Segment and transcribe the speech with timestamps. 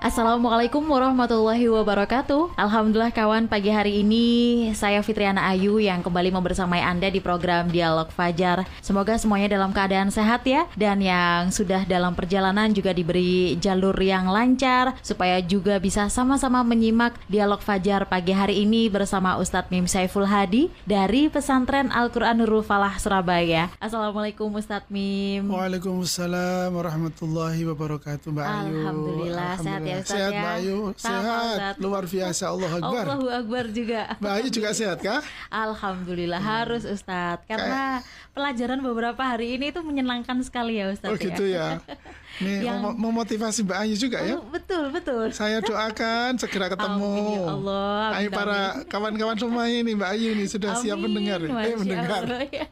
[0.00, 2.56] Assalamualaikum warahmatullahi wabarakatuh.
[2.56, 4.24] Alhamdulillah kawan pagi hari ini
[4.72, 8.64] Saya Fitriana Ayu yang kembali membersamai Anda di program Dialog Fajar.
[8.80, 14.32] Semoga semuanya dalam keadaan sehat ya Dan yang sudah dalam perjalanan juga diberi jalur yang
[14.32, 20.24] lancar Supaya juga bisa sama-sama menyimak Dialog Fajar pagi hari ini Bersama Ustadz Mim Saiful
[20.24, 23.68] Hadi Dari Pesantren Al-Quran Nurul Falah Surabaya.
[23.76, 25.52] Assalamualaikum Ustadz Mim.
[25.52, 28.80] Waalaikumsalam warahmatullahi wabarakatuh Mbak Ayu.
[28.80, 30.40] Alhamdulillah, sehat ya ya Ustaz sehat ya.
[30.40, 30.78] Mbak Ayu.
[30.94, 31.50] Sama, sehat.
[31.50, 31.74] Ustaz.
[31.82, 33.04] luar biasa Allah Akbar.
[33.10, 34.02] Allahu Akbar juga.
[34.22, 35.20] Mbak Ayu juga sehat kah?
[35.50, 41.44] Alhamdulillah harus Ustadz Karena pelajaran beberapa hari ini itu menyenangkan sekali ya Ustadz oh gitu
[41.50, 41.82] ya
[42.38, 47.10] Nih Yang- mem- memotivasi Mbak Ayu juga ya Oh, Betul betul saya doakan segera ketemu
[47.10, 50.80] Amin ya Allah amin, para kawan-kawan semuanya ini Mbak Ayu ini sudah amin.
[50.80, 52.66] siap mendengar eh mendengar Allah, ya.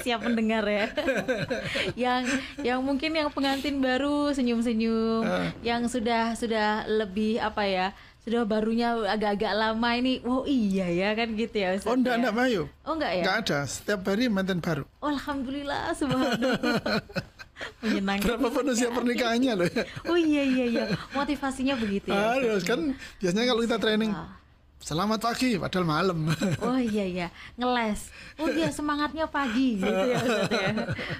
[0.00, 0.86] Siap mendengar ya
[1.94, 2.22] Yang
[2.60, 5.48] yang mungkin yang pengantin baru senyum-senyum Eh.
[5.62, 7.86] Yang sudah sudah lebih apa ya
[8.20, 12.18] sudah barunya agak-agak lama ini, oh iya ya kan gitu ya Ustadz oh enggak ya?
[12.20, 13.20] enggak Mbak Ayu Oh enggak ya?
[13.20, 17.02] enggak ada setiap hari mantan baru Oh, Alhamdulillah, subhanallah.
[17.80, 18.26] Menyenangkan.
[18.28, 19.68] berapa pun usia pernikahannya loh
[20.04, 22.36] Oh iya iya iya, motivasinya begitu ya.
[22.36, 24.28] harus kan biasanya kalau kita training Ah.
[24.78, 26.26] selamat pagi padahal malam
[26.58, 28.10] Oh iya iya, ngeles.
[28.36, 30.70] Oh dia semangatnya pagi gitu ya Ustaz ya.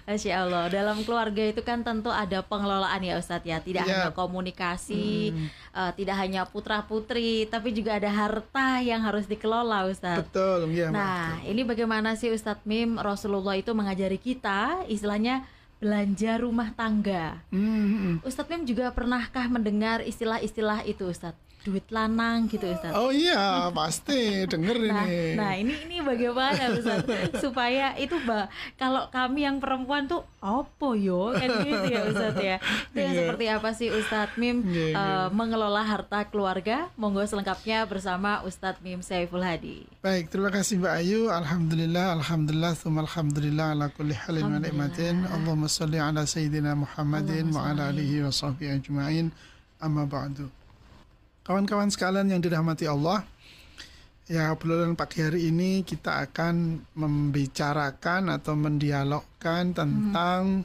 [0.02, 3.58] Masya Allah, dalam keluarga itu kan tentu ada pengelolaan ya Ustadz ya.
[3.58, 3.94] Tidak Ya.
[4.02, 5.30] hanya komunikasi,
[5.70, 10.26] eh, tidak hanya putra putri, tapi juga ada harta yang harus dikelola Ustadz.
[10.26, 10.90] betul ya.
[10.90, 15.46] Nah, ini bagaimana sih Ustadz Mim Rasulullah itu mengajari kita istilahnya
[15.82, 17.42] belanja rumah tangga.
[17.50, 18.14] Hmm, hmm.
[18.22, 21.42] Ustadz Mim juga pernahkah mendengar istilah-istilah itu Ustadz?
[21.62, 22.98] Duit lanang gitu Ustadz.
[22.98, 25.38] Oh iya, pasti denger Nah, ini.
[25.38, 31.30] nah ini ini bagaimana Ustadz supaya itu bah kalau kami yang perempuan tuh opo yo
[31.30, 32.56] kan gitu ya Ustadz ya.
[32.90, 33.20] Itu yang Iya.
[33.22, 34.98] seperti apa sih Ustadz Mim Iya, iya.
[34.98, 36.90] eh, mengelola harta keluarga?
[36.98, 39.86] Monggo selengkapnya bersama Ustadz Mim Saiful Hadi.
[40.02, 41.30] Baik, terima kasih Mbak Ayu.
[41.30, 45.30] Alhamdulillah, alhamdulillah, thumma alhamdulillah ala kulli halin wa ni'matin.
[45.30, 49.30] Allahumma salli ala sayyidina Muhammadin wa ala alihi wa sahbihi ajma'in.
[49.78, 50.50] Amma ba'du.
[51.42, 53.26] Kawan-kawan sekalian yang dirahmati Allah,
[54.30, 60.62] ya obrolan pagi hari ini kita akan membicarakan atau mendialogkan tentang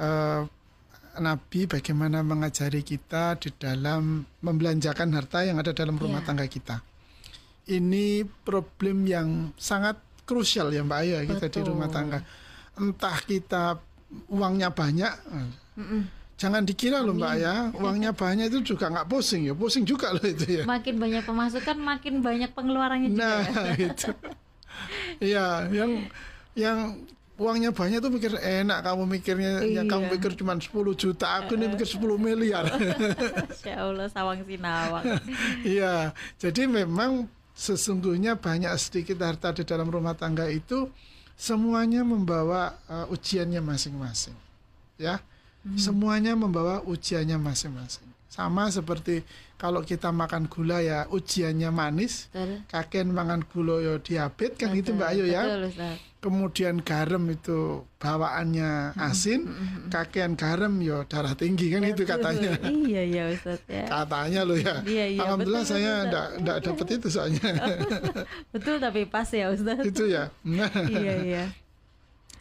[0.00, 0.40] eh,
[1.12, 6.28] Nabi bagaimana mengajari kita di dalam membelanjakan harta yang ada dalam rumah Iya.
[6.32, 6.80] tangga kita.
[7.68, 11.68] Ini problem yang sangat krusial ya Mbak Ayu ya, kita di Betul.
[11.68, 12.24] rumah tangga.
[12.80, 13.76] Entah kita
[14.32, 15.12] uangnya banyak,
[15.76, 16.02] Mm-mm.
[16.42, 20.26] Jangan dikira loh Mbak ya, uangnya banyak itu juga nggak pusing ya, pusing juga loh
[20.26, 20.64] itu ya.
[20.66, 23.22] Makin banyak pemasukan, makin banyak pengeluarannya juga.
[23.22, 23.62] Nah, ya.
[23.86, 24.10] itu.
[25.22, 25.90] Iya, yang
[26.58, 26.78] yang
[27.38, 29.80] uangnya banyak tuh mikir enak kamu mikirnya Iya.
[29.80, 30.66] yang kamu mikir cuma 10
[30.98, 32.64] juta, aku nih mikir 10 miliar.
[32.66, 35.04] Masya Allah, sawang sinawang.
[35.78, 36.10] Iya,
[36.42, 40.90] jadi memang sesungguhnya banyak sedikit harta di dalam rumah tangga itu
[41.38, 44.34] semuanya membawa uh, ujiannya masing-masing.
[44.98, 45.22] Ya.
[45.78, 48.10] Semuanya membawa ujiannya masing-masing.
[48.32, 49.22] Sama seperti
[49.60, 52.66] kalau kita makan gula ya ujiannya manis, Betul.
[52.66, 55.42] kakek makan gula ya diabetes kan gitu Mbak Ayu ya.
[55.46, 55.96] Betul, Ustaz.
[56.22, 59.46] Kemudian garam itu bawaannya asin,
[59.90, 62.58] kakean garam ya darah tinggi kan itu katanya.
[62.90, 63.86] Iya, iya Ustaz ya.
[63.86, 64.82] Katanya loh ya.
[64.82, 67.50] Iya, iya, Alhamdulillah betul, saya enggak enggak dapat itu soalnya.
[68.54, 69.82] Betul tapi pas ya Ustaz.
[69.86, 70.30] itu ya.
[70.42, 71.44] Nah, iya, iya.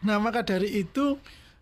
[0.02, 1.22] nah, maka dari itu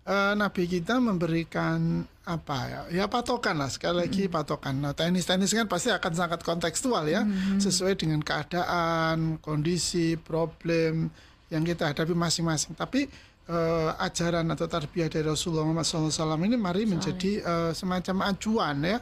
[0.09, 2.81] eh, Nabi kita memberikan apa ya?
[2.89, 4.81] Ya patokan lah sekali lagi patokan.
[4.81, 7.25] Nah, teknis-teknis kan pasti akan sangat kontekstual ya,
[7.61, 11.13] sesuai dengan keadaan, kondisi, problem
[11.53, 12.73] yang kita hadapi masing-masing.
[12.77, 13.09] Tapi
[13.49, 18.97] eh, ajaran atau tarbiyah dari Rasulullah Muhammad SAW ini mari menjadi eh, semacam acuan ya,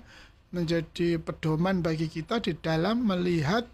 [0.56, 3.68] menjadi pedoman bagi kita di dalam melihat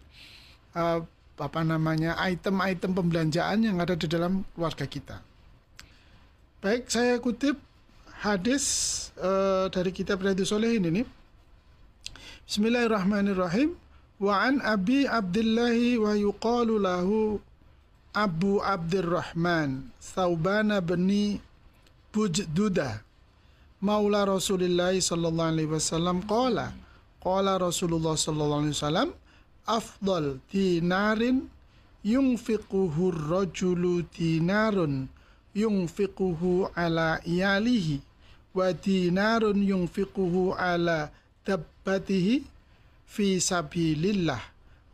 [0.74, 1.00] eh,
[1.34, 5.33] apa namanya item-item pembelanjaan yang ada di dalam keluarga kita.
[6.64, 7.60] Baik, saya kutip
[8.24, 8.64] hadis
[9.20, 11.04] eh, dari kitab Riyadhus Shalihin ini.
[12.48, 13.76] Bismillahirrahmanirrahim.
[14.16, 17.44] Wa an Abi Abdullah wa yuqalu lahu
[18.16, 21.44] Abu Abdurrahman Thawbana bani
[22.16, 23.04] Bujduda
[23.84, 26.72] Maula Rasulillah sallallahu alaihi wasallam qala
[27.20, 29.10] qala Rasulullah sallallahu alaihi wasallam
[29.68, 31.52] afdal dinarin
[32.08, 35.12] yunfiquhu rajulu dinarun
[35.54, 38.02] yunfiquhu ala iyalihi
[38.54, 41.10] wa dinarun yunfiquhu ala
[41.46, 42.46] dabbatihi
[43.06, 44.42] fi sabilillah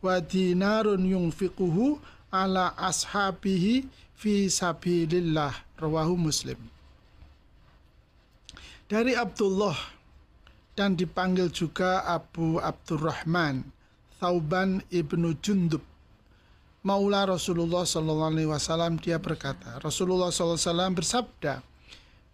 [0.00, 2.00] wa dinarun yunfiquhu
[2.32, 3.84] ala ashabihi
[4.16, 5.52] fi sabilillah.
[5.80, 6.60] Rawahu muslim.
[8.84, 9.76] Dari Abdullah
[10.76, 13.64] dan dipanggil juga Abu Abdurrahman
[14.20, 15.80] Thauban ibnu Jundub
[16.80, 21.54] Maula Rasulullah Sallallahu Alaihi Wasallam dia berkata Rasulullah Sallallahu Alaihi Wasallam bersabda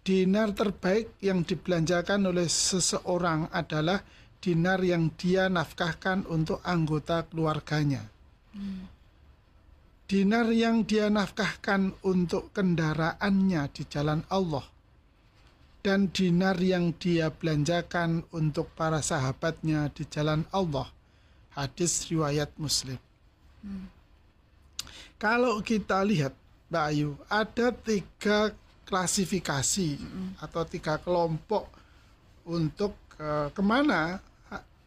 [0.07, 3.99] dinar terbaik yang dibelanjakan oleh seseorang adalah
[4.39, 8.07] dinar yang dia nafkahkan untuk anggota keluarganya.
[8.55, 8.87] Hmm.
[10.07, 14.63] Dinar yang dia nafkahkan untuk kendaraannya di jalan Allah
[15.83, 20.87] dan dinar yang dia belanjakan untuk para sahabatnya di jalan Allah.
[21.51, 22.95] Hadis riwayat Muslim.
[23.59, 23.96] Hmm.
[25.17, 26.37] Kalau kita lihat,
[26.69, 28.53] Mbak Ayu, ada tiga
[28.85, 31.65] klasifikasi mm atau tiga kelompok
[32.45, 34.21] untuk uh, ke mana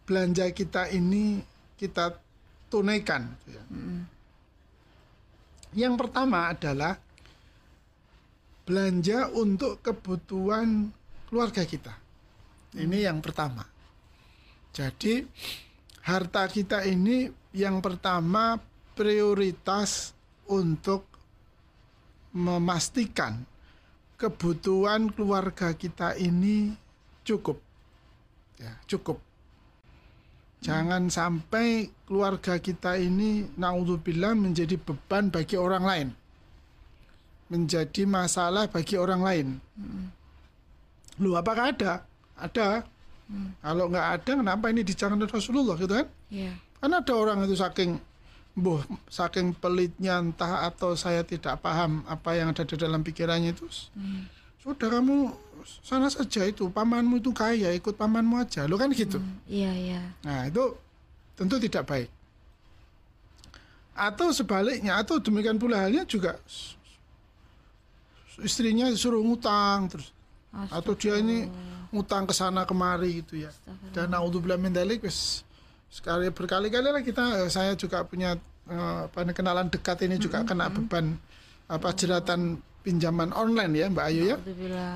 [0.06, 1.42] belanja kita ini
[1.74, 2.14] kita
[2.70, 3.26] tunaikan.
[3.74, 4.06] mm
[5.74, 6.94] Yang pertama adalah
[8.62, 10.94] belanja untuk kebutuhan
[11.26, 11.90] keluarga kita.
[12.78, 13.66] Ini yang pertama.
[14.70, 15.26] Jadi
[16.06, 18.62] harta kita ini yang pertama
[18.94, 20.14] prioritas
[20.50, 21.06] untuk
[22.34, 23.46] memastikan
[24.20, 26.76] kebutuhan keluarga kita ini
[27.24, 27.56] cukup.
[28.60, 29.16] Ya, cukup.
[30.60, 36.08] Jangan sampai keluarga kita ini naudzubillah menjadi beban bagi orang lain.
[37.48, 39.46] Menjadi masalah bagi orang lain.
[39.80, 40.12] Hmm.
[41.16, 42.04] Lu apakah ada?
[42.36, 42.84] Ada.
[43.24, 43.56] Hmm.
[43.64, 46.06] Kalau nggak ada, kenapa ini dijangan Rasulullah gitu kan?
[46.28, 46.60] Yeah.
[46.76, 47.96] Kan ada orang itu saking
[48.58, 53.66] Boh, saking pelitnya entah atau saya tidak paham apa yang ada di dalam pikirannya itu.
[53.94, 54.26] Hmm.
[54.60, 55.32] Sudah kamu
[55.80, 59.22] sana saja itu pamanmu itu kaya ikut pamanmu aja lo kan gitu.
[59.22, 60.00] Hmm, iya iya.
[60.26, 60.74] Nah itu
[61.38, 62.10] tentu tidak baik.
[63.94, 66.40] Atau sebaliknya atau demikian pula halnya juga
[68.40, 70.08] istrinya suruh ngutang terus
[70.72, 71.46] atau dia ini
[71.92, 73.52] ngutang ke sana kemari gitu ya.
[73.94, 75.46] Dan naudzubillah min dalik wis
[75.90, 78.38] sekali berkali-kali lah kita eh, saya juga punya
[78.70, 80.50] uh, apa kenalan dekat ini juga mm -hmm.
[80.54, 81.06] kena beban
[81.66, 84.36] apa jeratan pinjaman online ya Mbak Ayu ya.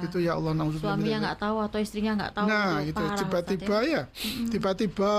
[0.00, 2.46] Itu ya Allah suaminya nggak tahu atau istrinya nggak tahu.
[2.48, 4.02] Nah itu tiba-tiba ya.
[4.48, 5.12] tiba-tiba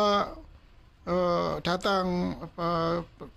[1.06, 2.68] uh, datang apa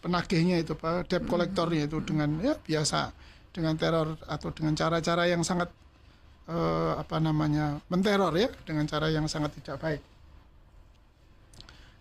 [0.01, 3.13] penagihnya itu pak debt kolektornya itu dengan ya biasa
[3.53, 5.69] dengan teror atau dengan cara-cara yang sangat
[6.49, 10.01] uh, apa namanya menteror ya dengan cara yang sangat tidak baik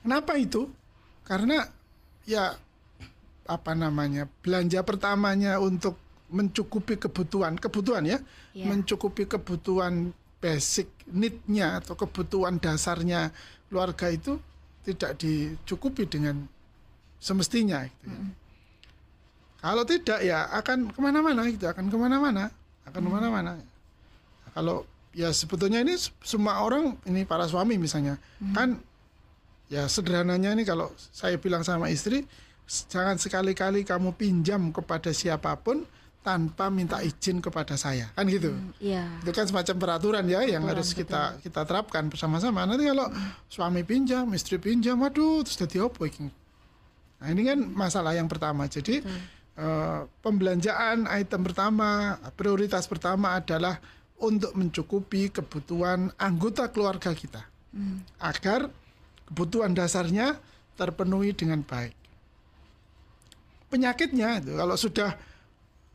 [0.07, 0.71] Kenapa itu?
[1.27, 1.67] Karena
[2.23, 2.55] ya
[3.43, 5.99] apa namanya belanja pertamanya untuk
[6.31, 8.23] mencukupi kebutuhan kebutuhan ya,
[8.55, 8.71] yeah.
[8.71, 13.35] mencukupi kebutuhan basic need-nya atau kebutuhan dasarnya
[13.67, 14.39] keluarga itu
[14.87, 16.47] tidak dicukupi dengan
[17.19, 18.15] semestinya gitu ya.
[18.15, 18.31] Mm.
[19.59, 22.47] Kalau tidak ya akan ke mana-mana gitu, akan ke mana-mana,
[22.87, 23.07] akan mm.
[23.07, 23.51] ke mana-mana.
[23.59, 28.55] Nah, kalau ya sebetulnya ini semua orang ini para suami misalnya mm.
[28.55, 28.79] kan
[29.67, 32.23] Ya sederhananya ini kalau saya bilang sama istri,
[32.67, 35.87] jangan sekali-kali kamu pinjam kepada siapa pun
[36.27, 39.07] tanpa minta izin kepada saya kan gitu hmm, iya.
[39.23, 41.07] itu kan semacam peraturan ya yang harus betul.
[41.07, 43.47] kita kita terapkan bersama-sama nanti kalau hmm.
[43.47, 46.03] suami pinjam istri pinjam waduh terus jadi apa
[47.23, 49.07] nah ini kan masalah yang pertama jadi
[49.55, 53.79] uh, pembelanjaan item pertama prioritas pertama adalah
[54.19, 58.19] untuk mencukupi kebutuhan anggota keluarga kita hmm.
[58.19, 58.67] agar
[59.27, 60.39] kebutuhan dasarnya
[60.79, 61.93] terpenuhi dengan baik.
[63.67, 65.11] Penyakitnya itu kalau sudah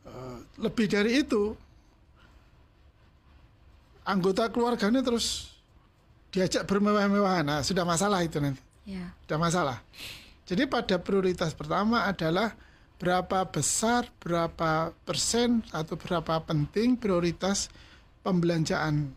[0.05, 1.57] uh, lebih dari itu
[4.05, 5.55] anggota keluarganya terus
[6.33, 8.61] diajak bermewah-mewahan, nah, sudah masalah itu nanti.
[8.89, 9.13] Ya.
[9.25, 9.77] Sudah masalah.
[10.43, 12.57] Jadi pada prioritas pertama adalah
[12.99, 17.69] berapa besar, berapa persen atau berapa penting prioritas
[18.25, 19.13] pembelanjaan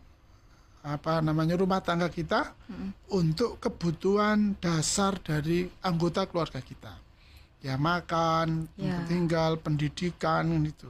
[0.87, 3.11] apa namanya rumah tangga kita hmm.
[3.11, 6.95] untuk kebutuhan dasar dari anggota keluarga kita
[7.59, 9.03] ya makan yeah.
[9.03, 10.87] tinggal pendidikan itu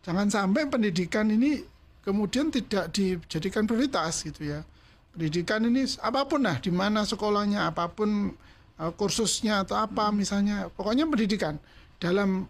[0.00, 1.60] jangan sampai pendidikan ini
[2.00, 4.64] kemudian tidak dijadikan prioritas gitu ya
[5.12, 8.32] pendidikan ini apa pun lah di mana sekolahnya apa pun
[8.80, 10.14] uh, kursusnya atau apa hmm.
[10.16, 11.60] misalnya pokoknya pendidikan
[12.00, 12.48] dalam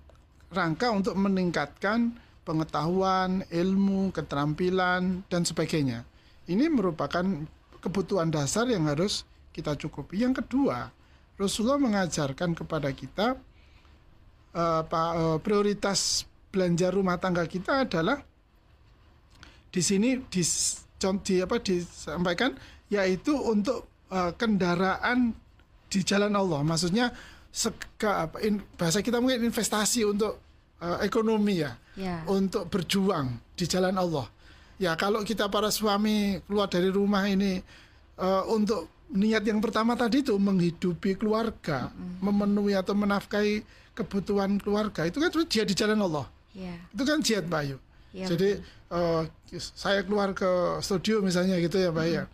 [0.55, 2.15] rangka untuk meningkatkan
[2.47, 6.07] pengetahuan ilmu keterampilan dan sebagainya
[6.51, 7.25] ini merupakan
[7.81, 10.25] kebutuhan dasar yang harus kita cukupi.
[10.25, 10.91] Yang kedua,
[11.37, 13.37] Rasulullah mengajarkan kepada kita
[14.55, 16.25] uh, prioritas
[16.55, 18.23] belanja rumah tangga kita adalah
[19.75, 20.43] di sini di,
[21.27, 22.55] di apa disampaikan
[22.87, 25.35] yaitu untuk uh, kendaraan
[25.91, 26.63] di jalan Allah.
[26.63, 27.11] Maksudnya
[27.51, 30.39] sega apa in, bahasa kita mungkin investasi untuk
[30.83, 32.27] uh, ekonomi ya, Ya.
[32.27, 34.27] untuk berjuang di jalan Allah.
[34.79, 37.63] Ya kalau kita para suami keluar dari rumah ini
[38.19, 43.63] uh, untuk niat yang pertama tadi itu menghidupi keluarga, memenuhi atau menafkahi
[43.95, 46.27] kebutuhan keluarga itu kan jihad di jalan Allah.
[46.51, 46.75] Ya.
[46.91, 47.79] Itu kan jihad Bayu.
[48.15, 48.59] Ya, Jadi
[48.91, 49.23] eh,
[49.75, 52.25] saya keluar ke studio misalnya gitu ya Mbak ya.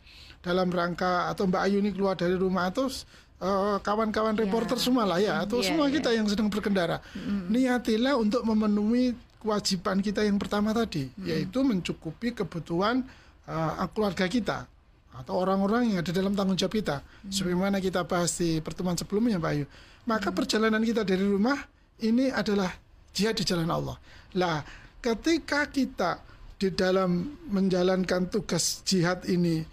[0.40, 5.20] Dalam rangka atau Mbak Ayu ini keluar dari rumah atau eh, kawan-kawan reporter semua lah
[5.20, 6.00] ya atau Iya, semua iya.
[6.00, 7.04] kita yang sedang berkendara.
[7.48, 13.02] Niatilah untuk memenuhi kewajiban kita yang pertama tadi yaitu mencukupi kebutuhan
[13.48, 14.68] eh, keluarga kita
[15.10, 16.96] atau orang-orang yang ada dalam tanggung jawab kita.
[17.28, 19.66] Sebagaimana kita bahas di pertemuan sebelumnya Mbak Ayu.
[20.08, 21.58] Maka perjalanan kita dari rumah
[22.00, 22.70] ini adalah
[23.12, 24.00] jihad di jalan Allah.
[24.38, 24.64] Lah,
[25.02, 26.22] ketika kita
[26.60, 29.64] di dalam menjalankan tugas jihad ini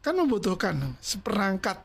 [0.00, 1.82] kan membutuhkan seperangkat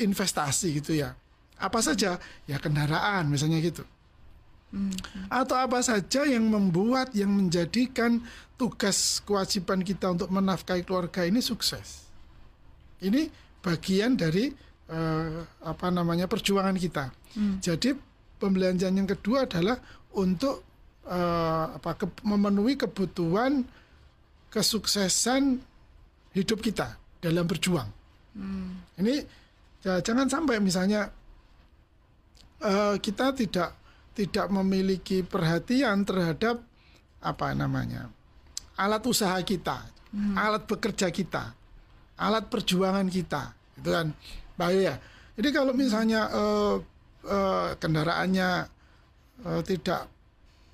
[0.00, 1.14] investasi gitu ya.
[1.60, 2.16] Apa saja?
[2.48, 3.84] Ya kendaraan misalnya gitu.
[5.26, 8.22] Atau apa saja yang membuat yang menjadikan
[8.54, 12.06] tugas kewajiban kita untuk menafkahi keluarga ini sukses.
[13.02, 13.26] Ini
[13.64, 14.52] bagian dari
[14.86, 17.10] eh, apa namanya perjuangan kita.
[17.58, 17.94] Jadi
[18.38, 19.80] pembelanjaan yang kedua adalah
[20.14, 20.62] untuk
[21.08, 23.66] eh, apa ke- memenuhi kebutuhan
[24.50, 25.58] kesuksesan
[26.34, 27.90] hidup kita dalam berjuang.
[29.02, 29.14] Ini
[29.82, 31.10] ya, jangan sampai misalnya
[32.62, 33.79] eh, kita tidak
[34.20, 36.60] tidak memiliki perhatian terhadap
[37.20, 38.12] apa namanya
[38.76, 39.84] alat usaha kita,
[40.34, 41.52] alat bekerja kita,
[42.16, 44.12] alat perjuangan kita, itu kan
[44.56, 44.96] bahaya.
[45.36, 46.76] Jadi kalau misalnya eh,
[47.24, 48.50] eh, kendaraannya
[49.44, 50.08] eh, tidak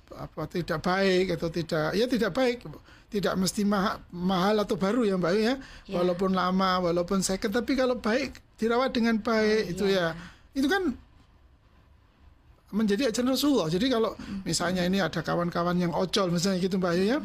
[0.07, 2.63] apa tidak baik atau tidak ya tidak baik
[3.07, 5.99] tidak mesti maha- mahal atau baru ya mbak ya Ya.
[5.99, 10.15] walaupun lama walaupun second tapi kalau baik dirawat dengan baik Oh, itu iya.
[10.15, 10.95] ya itu kan
[12.71, 13.67] menjadi ajaran Rasulullah.
[13.71, 14.11] Jadi kalau
[14.43, 17.19] misalnya ini ada kawan-kawan yang ojol misalnya gitu mbak Ayu ya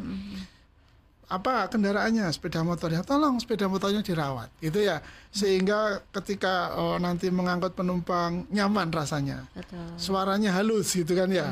[1.32, 2.28] apa kendaraannya?
[2.28, 2.92] Sepeda motor.
[2.92, 4.52] Ya tolong sepeda motornya dirawat.
[4.60, 5.00] Gitu ya.
[5.32, 9.48] Sehingga ketika oh, nanti mengangkut penumpang nyaman rasanya.
[9.56, 9.80] Betul.
[9.96, 11.48] suaranya halus gitu kan ya.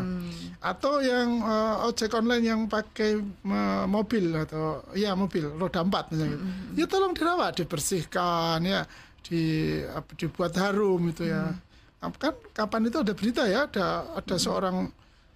[0.60, 6.36] Atau yang eh, ojek online yang pakai eh, mobil atau ya mobil roda empat misalnya
[6.36, 6.44] gitu.
[6.76, 8.84] ya tolong dirawat dibersihkan ya.
[9.24, 9.80] Di
[10.20, 11.56] dibuat harum itu ya.
[11.56, 11.68] Ap-
[12.00, 13.68] kan kapan itu ada berita ya?
[13.68, 14.88] Ada ada seorang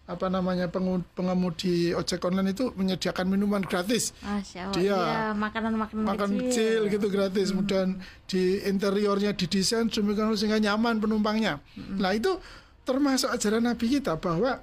[0.04, 0.68] apa namanya
[1.16, 4.12] pengemudi ojek online itu menyediakan minuman gratis.
[4.21, 4.76] Masya Allah.
[4.76, 6.80] Dia Iya, makanan-makanan makan kecil.
[6.92, 7.52] gitu gratis.
[7.52, 11.61] Kemudian di interiornya didesain rupa sehingga nyaman penumpangnya.
[11.76, 12.37] Nah itu
[12.85, 14.61] termasuk ajaran Nabi kita bahwa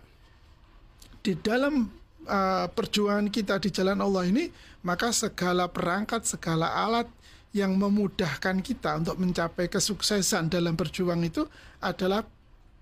[1.25, 1.89] di dalam
[2.29, 4.49] uh, perjuangan kita di jalan Allah ini
[4.85, 7.05] maka segala perangkat segala alat
[7.51, 11.43] yang memudahkan kita untuk mencapai kesuksesan dalam berjuang itu
[11.83, 12.23] adalah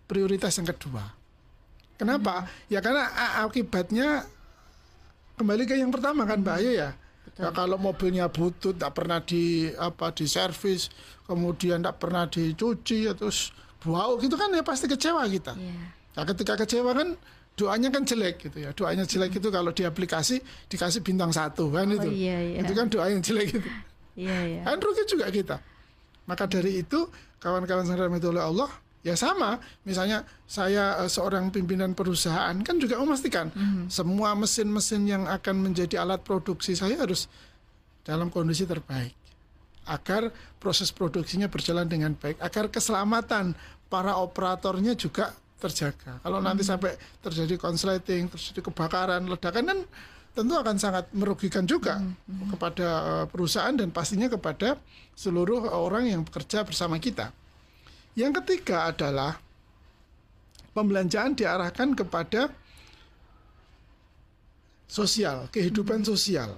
[0.06, 1.04] prioritas yang kedua
[1.98, 3.10] kenapa ya karena
[3.42, 4.26] akibatnya
[5.36, 6.92] kembali ke yang pertama kan Mbak Ayu ya
[7.40, 10.92] Ya, kalau mobilnya butut, tidak pernah di apa di servis,
[11.24, 15.56] kemudian tidak pernah dicuci, ya, terus bau gitu kan ya pasti kecewa kita.
[15.56, 15.76] Iya.
[16.20, 17.16] Nah, ketika kecewa kan
[17.56, 18.76] doanya kan jelek gitu ya.
[18.76, 22.12] Doanya jelek itu kalau di aplikasi dikasih bintang satu kan itu.
[22.12, 22.58] iya, iya.
[22.60, 23.64] Itu kan doa yang jelek itu.
[24.18, 24.62] Iya, iya.
[24.66, 25.58] Kan rugi juga kita.
[26.30, 27.10] Maka dari itu
[27.42, 28.70] kawan-kawan yang dirahmati oleh Allah
[29.02, 29.58] ya sama.
[29.86, 33.50] Misalnya saya eh, seorang pimpinan perusahaan kan juga memastikan
[33.90, 37.26] semua mesin-mesin yang akan menjadi alat produksi saya harus
[38.06, 39.20] dalam kondisi terbaik
[39.90, 40.30] agar
[40.62, 43.58] proses produksinya berjalan dengan baik, agar keselamatan
[43.90, 46.22] para operatornya juga terjaga.
[46.22, 49.80] Kalau nanti sampai terjadi konsleting, terjadi kebakaran, ledakan kan
[50.40, 52.00] tentu akan sangat merugikan juga
[52.48, 54.80] kepada eh, perusahaan dan pastinya kepada
[55.20, 57.36] seluruh orang yang bekerja bersama kita.
[58.16, 59.36] Yang ketiga adalah
[60.72, 62.48] pembelanjaan diarahkan kepada
[64.88, 66.56] sosial, kehidupan sosial,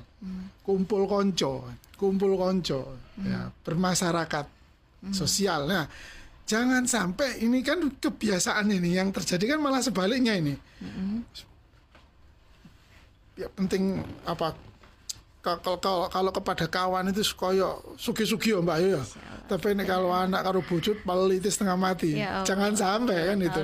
[0.63, 4.45] kumpul konco, kumpul konco, ya, bermasyarakat
[5.11, 5.67] sosial.
[5.67, 5.85] Nah,
[6.47, 10.55] jangan sampai ini kan kebiasaan ini yang terjadi kan malah sebaliknya ini.
[13.41, 14.53] Ya penting apa
[15.41, 19.01] kalau kalau, kalau kepada kawan itu koyo sugi-sugi ya Mbak ya.
[19.49, 21.01] Tapi ini kalau anak karo bujut
[21.33, 22.21] itu setengah mati.
[22.21, 22.45] Ya Allah.
[22.45, 23.61] Jangan sampai kan itu.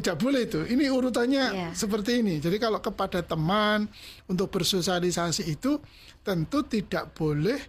[0.00, 0.64] Tidak boleh itu.
[0.64, 1.68] Ini urutannya Iya.
[1.76, 2.40] seperti ini.
[2.40, 3.84] Jadi kalau kepada teman
[4.24, 5.76] untuk bersosialisasi itu
[6.24, 7.60] tentu tidak boleh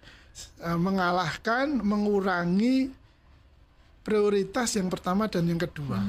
[0.63, 2.87] eh, mengalahkan, mengurangi
[3.99, 5.99] prioritas yang pertama dan yang kedua.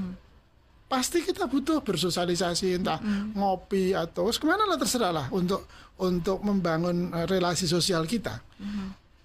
[0.87, 3.03] Pasti kita butuh bersosialisasi entah
[3.35, 5.67] ngopi atau ke mana lah terserah lah untuk
[5.99, 8.39] untuk membangun eh, relasi sosial kita.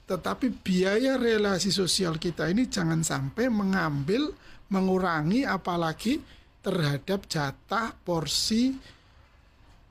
[0.10, 4.34] Tetapi biaya relasi sosial kita ini jangan sampai mengambil
[4.74, 6.20] mengurangi apalagi
[6.66, 8.74] terhadap jatah porsi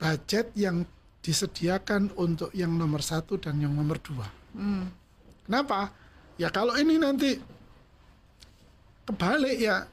[0.01, 0.83] budget yang
[1.21, 4.25] disediakan untuk yang nomor satu dan yang nomor dua.
[4.57, 4.89] Hmm.
[5.45, 5.93] Kenapa?
[6.41, 7.37] Ya kalau ini nanti
[9.05, 9.85] kebalik ya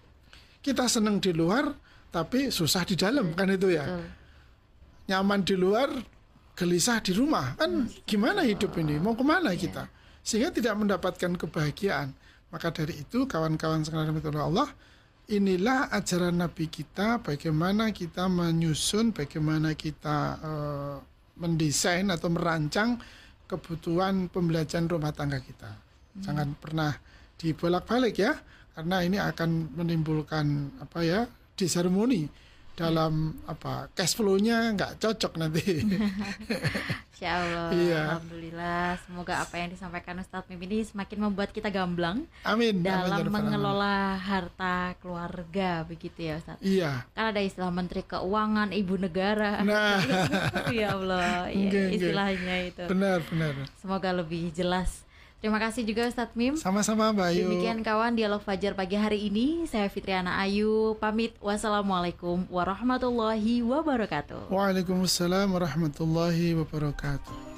[0.69, 1.73] kita senang di luar
[2.09, 3.85] tapi susah di dalam kan itu ya.
[3.85, 4.05] Betul.
[5.09, 5.89] Nyaman di luar,
[6.53, 9.01] gelisah di rumah kan gimana hidup ini?
[9.01, 9.89] Mau ke mana kita?
[10.21, 12.13] Sehingga tidak mendapatkan kebahagiaan.
[12.49, 14.69] Maka dari itu kawan-kawan sekalian rahmatullah Allah
[15.29, 20.97] inilah ajaran Nabi kita bagaimana kita menyusun, bagaimana kita eh,
[21.37, 22.97] mendesain atau merancang
[23.49, 25.73] kebutuhan pembelajaran rumah tangga kita.
[26.19, 26.93] Jangan pernah
[27.39, 28.35] dibolak-balik ya,
[28.79, 30.47] karena ini akan menimbulkan
[30.79, 31.27] apa ya
[31.59, 32.31] disharmoni
[32.79, 35.83] dalam apa cash flow-nya nggak cocok nanti.
[37.19, 38.03] Insya Allah, Iya.
[38.15, 38.87] Alhamdulillah.
[39.03, 42.79] Semoga apa yang disampaikan Ustadz Mim ini semakin membuat kita gamblang Amin.
[42.79, 43.35] amin, ya dalam rabbal alamin.
[43.35, 46.63] mengelola harta keluarga begitu ya Ustadz.
[46.63, 47.03] Iya.
[47.11, 49.59] Kan ada istilah Menteri Keuangan, Ibu Negara.
[49.67, 49.99] Nah,
[50.71, 52.87] ya Allah, ya, istilahnya itu.
[52.87, 53.67] benar benar.
[53.83, 55.03] Semoga lebih jelas.
[55.39, 56.59] Terima kasih juga Ustadz Mim.
[56.59, 57.47] Sama-sama Mbak Ayu.
[57.47, 59.71] Demikian kawan dialog Fajar pagi hari ini.
[59.71, 61.39] Saya Fitriana Ayu pamit.
[61.39, 64.51] Wassalamualaikum warahmatullahi wabarakatuh.
[64.51, 67.49] Waalaikumsalam warahmatullahi wabarakatuh.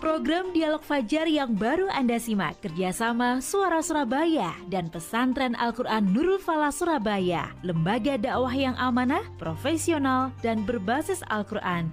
[0.00, 6.72] Program Dialog Fajar yang baru Anda simak kerjasama Suara Surabaya dan Pesantren Al-Quran Nurul Falah
[6.72, 11.92] Surabaya, lembaga dakwah yang amanah, profesional, dan berbasis Al-Quran.